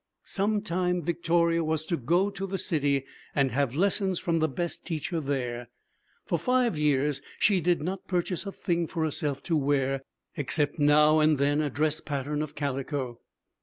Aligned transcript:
Some 0.25 0.63
time 0.63 1.03
Victoria 1.03 1.63
was 1.63 1.85
to 1.85 1.95
go 1.95 2.31
to 2.31 2.47
the 2.47 2.57
city 2.57 3.05
and 3.35 3.51
have 3.51 3.75
lessons 3.75 4.17
from 4.19 4.39
the 4.39 4.47
best 4.47 4.83
teacher 4.83 5.19
there. 5.21 5.69
For 6.25 6.39
five 6.39 6.75
years 6.75 7.21
she 7.37 7.61
did 7.61 7.83
not 7.83 8.07
purchase 8.07 8.47
a 8.47 8.51
thing 8.51 8.87
for 8.87 9.03
herself 9.03 9.43
to 9.43 9.55
wear, 9.55 10.01
except 10.35 10.79
now 10.79 11.19
and 11.19 11.37
then 11.37 11.61
a 11.61 11.69
dress 11.69 12.01
pattern 12.01 12.41
of 12.41 12.55
calico. 12.55 13.19